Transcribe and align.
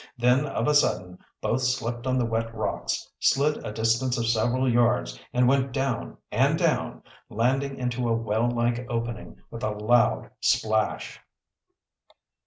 Then 0.17 0.47
of 0.47 0.67
a 0.67 0.73
sudden 0.73 1.19
both 1.41 1.61
slipped 1.61 2.07
on 2.07 2.17
the 2.17 2.25
wet 2.25 2.55
rocks, 2.55 3.07
slid 3.19 3.63
a 3.63 3.71
distance 3.71 4.17
of 4.17 4.25
several 4.25 4.67
yards, 4.67 5.19
and 5.31 5.47
went 5.47 5.73
down 5.73 6.17
and 6.31 6.57
down, 6.57 7.03
landing 7.29 7.77
into 7.77 8.09
a 8.09 8.13
well 8.15 8.49
like 8.49 8.83
opening 8.89 9.39
with 9.51 9.61
a 9.63 9.69
loud 9.69 10.31
splash! 10.39 11.19